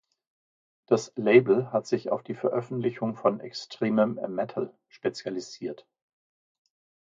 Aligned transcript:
Das 0.87 1.13
Label 1.15 1.71
hat 1.71 1.85
sich 1.85 2.09
auf 2.09 2.23
die 2.23 2.33
Veröffentlichung 2.33 3.13
von 3.15 3.39
extremem 3.39 4.19
Metal 4.33 4.73
spezialisiert. 4.87 5.85